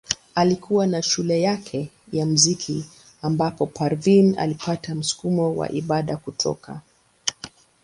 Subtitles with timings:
[0.35, 2.85] Alikuwa na shule yake ya muziki
[3.21, 6.81] ambapo Parveen alipata msukumo wa ibada kutoka.